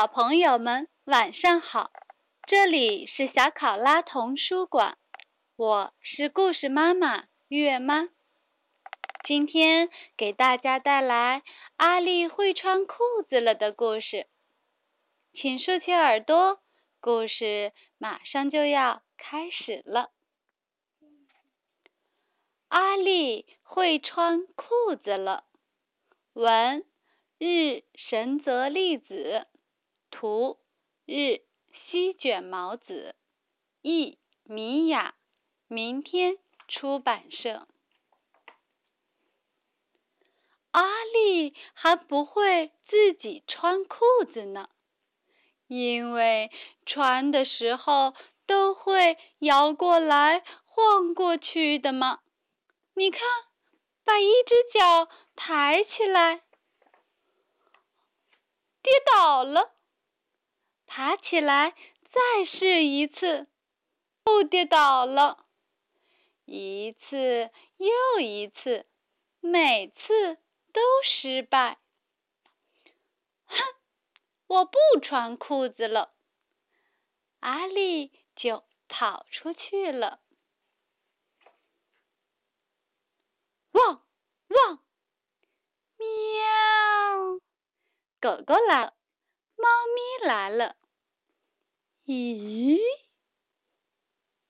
[0.00, 1.90] 小朋友们，晚上好！
[2.46, 4.96] 这里是小考拉童书馆，
[5.56, 8.08] 我是故事妈妈月妈。
[9.24, 11.42] 今天给大家带来
[11.76, 12.94] 阿丽会穿裤
[13.28, 14.26] 子了的故事，
[15.34, 16.62] 请竖起耳朵，
[17.00, 20.10] 故事马上就要开始了。
[22.68, 25.44] 阿丽会穿裤子了，
[26.32, 26.86] 文
[27.36, 29.46] 日神泽利子，
[30.20, 30.58] 图
[31.06, 31.40] 日
[31.72, 33.14] 西卷毛子，
[33.80, 35.14] 译米雅，
[35.66, 36.36] 明天
[36.68, 37.66] 出版社。
[40.72, 44.68] 阿丽还不会自己穿裤子呢，
[45.68, 46.50] 因为
[46.84, 52.20] 穿的时候都会摇过来晃过去的嘛。
[52.92, 53.22] 你看，
[54.04, 56.42] 把一只脚抬起来，
[58.82, 59.72] 跌倒了，
[60.90, 61.70] 爬起来
[62.12, 63.46] 再试一次，
[64.26, 65.46] 又跌倒了，
[66.44, 68.86] 一次又一次，
[69.40, 70.38] 每次。
[70.72, 71.78] 都失败。
[73.46, 73.56] 哼，
[74.46, 76.14] 我不穿裤子了。
[77.40, 80.20] 阿丽就跑出去了。
[83.72, 84.00] 汪
[84.46, 84.78] 汪，
[85.96, 87.40] 喵！
[88.20, 88.94] 狗狗来了，
[89.56, 90.76] 猫咪来了。
[92.10, 92.76] 咦？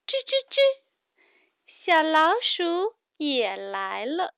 [0.07, 0.57] 吱吱吱，
[1.85, 4.33] 小老鼠也来了。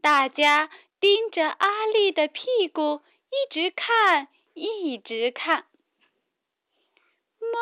[0.00, 5.66] 大家盯着阿丽的屁股，一直看，一直看。
[7.40, 7.58] 猫，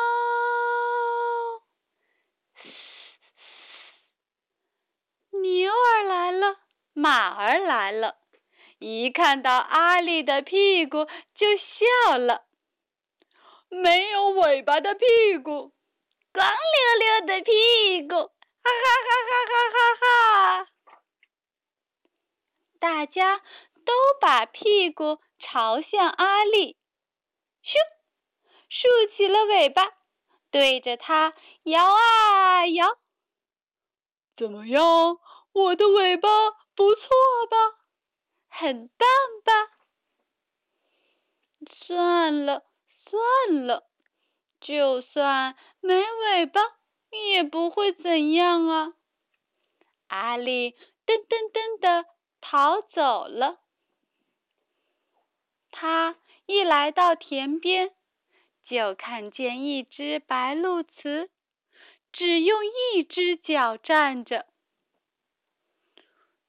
[5.41, 6.59] 牛儿来了，
[6.93, 8.15] 马儿来了，
[8.79, 11.05] 一看到阿丽的屁股
[11.35, 12.45] 就笑了。
[13.83, 15.05] 没有尾巴的屁
[15.43, 15.73] 股，
[16.31, 20.67] 光溜溜的屁股，哈哈哈哈哈哈哈！
[22.79, 26.77] 大家都把屁股朝向阿丽，
[27.63, 27.75] 咻，
[28.69, 28.87] 竖
[29.17, 29.93] 起了尾巴，
[30.51, 32.97] 对着它摇啊摇。
[34.37, 35.19] 怎么样，
[35.51, 36.29] 我的尾巴
[36.75, 37.09] 不错
[37.49, 37.57] 吧？
[38.47, 39.07] 很棒
[39.43, 39.71] 吧？
[41.85, 42.63] 算了
[43.15, 43.87] 算了，
[44.59, 46.61] 就算没尾巴
[47.31, 48.93] 也不会怎样啊。
[50.07, 50.71] 阿丽
[51.05, 52.05] 噔噔噔的。
[52.47, 53.59] 逃走了。
[55.71, 56.15] 他
[56.45, 57.91] 一来到田边，
[58.65, 61.27] 就看见一只白鹭鹚，
[62.13, 64.45] 只用一只脚站着。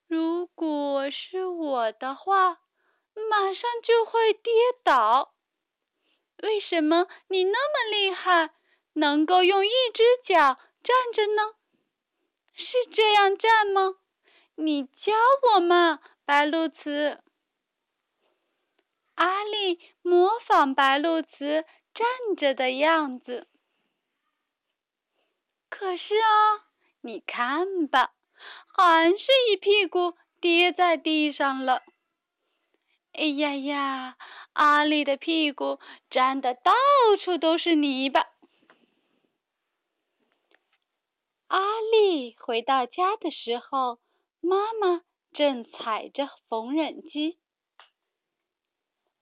[0.06, 2.60] 如果是我的话，
[3.30, 4.52] 马上就会跌
[4.84, 5.34] 倒。
[6.42, 8.50] 为什么你那么厉害，
[8.92, 11.54] 能够用一只脚站着呢？
[12.54, 13.96] 是这样站吗？
[14.54, 15.12] 你教
[15.54, 17.18] 我嘛，白鹭鹚。
[19.14, 21.64] 阿丽模仿白鹭鹚
[21.94, 23.46] 站着的样子。
[25.70, 26.64] 可是啊，
[27.00, 28.12] 你看吧，
[28.66, 31.82] 还是一屁股跌在地上了。
[33.12, 34.16] 哎呀呀，
[34.56, 35.78] 阿丽的屁股
[36.10, 36.72] 沾的到
[37.22, 38.26] 处都是泥巴。
[41.48, 43.98] 阿丽回到家的时候。
[44.42, 45.02] 妈妈
[45.32, 47.36] 正踩着缝纫机。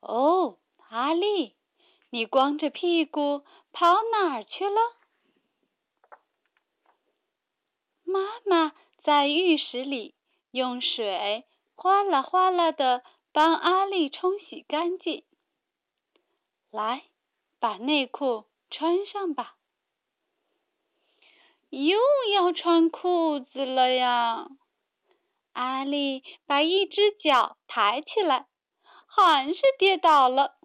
[0.01, 0.59] 哦，
[0.91, 1.57] 阿丽，
[2.11, 4.77] 你光着屁股跑哪儿去了？
[8.03, 10.15] 妈妈在浴室里
[10.51, 13.03] 用水哗啦哗啦的
[13.35, 15.25] 帮阿丽冲洗干净。
[16.71, 17.03] 来，
[17.59, 19.57] 把内裤穿上吧。
[21.71, 21.99] 又
[22.33, 24.47] 要穿裤子了呀！
[25.53, 28.47] 阿丽把一只脚抬起来，
[29.07, 30.57] 还是跌倒了。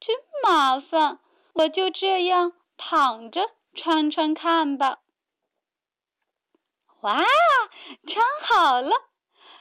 [0.00, 1.20] 真麻烦，
[1.52, 5.02] 我就这样躺着穿穿看吧。
[7.02, 7.22] 哇，
[8.06, 9.09] 穿好了，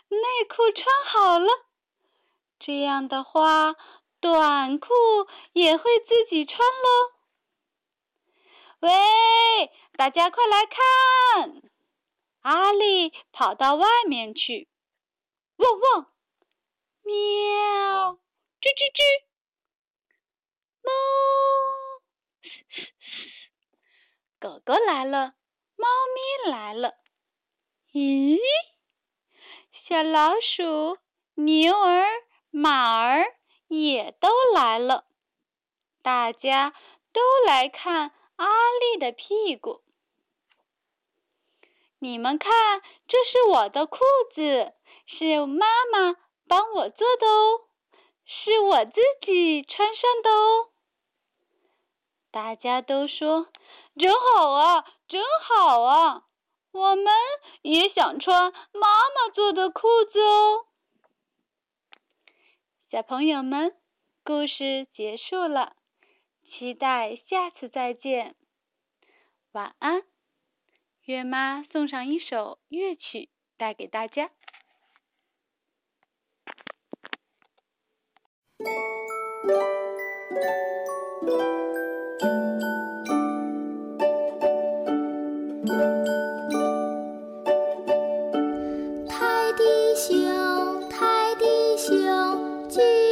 [0.10, 1.48] 内裤穿好了。
[2.60, 3.76] 这样的话
[4.20, 4.88] 短裤
[5.54, 7.14] 也会自己穿咯。
[8.80, 11.62] 喂大家快来看。
[12.42, 14.70] 阿丽跑到外面去。
[15.58, 16.08] 汪汪。
[17.04, 18.20] 喵。
[18.62, 19.02] 吱吱吱
[20.82, 20.92] 猫。
[22.42, 22.92] 嘶嘶嘶
[24.40, 25.34] 狗狗来了。
[25.76, 26.96] 猫咪来了。
[27.94, 28.38] 咦？
[29.90, 31.00] 小老鼠、
[31.34, 32.06] 牛儿、
[32.52, 33.26] 马儿
[33.70, 35.04] 也都来了，
[36.04, 36.76] 大家
[37.12, 38.46] 都来看阿
[38.80, 39.82] 丽的屁股。
[41.98, 42.52] 你们看，
[43.08, 43.98] 这是我的裤
[44.36, 44.74] 子，
[45.08, 46.16] 是妈妈
[46.48, 47.62] 帮我做的哦，
[48.28, 50.70] 是我自己穿上的哦。
[52.30, 53.48] 大家都说
[53.98, 56.26] 真好啊，真好啊！
[56.72, 57.06] 我们
[57.62, 59.82] 也想穿妈妈做的裤
[60.12, 60.66] 子哦。
[62.92, 63.76] 小朋友们，
[64.24, 65.76] 故事结束了，
[66.50, 68.36] 期待下次再见。
[69.52, 70.04] 晚安，
[71.06, 74.32] 月妈送上一首乐曲带给大家。
[89.50, 89.64] 泰迪
[89.96, 93.09] 熊，泰迪熊。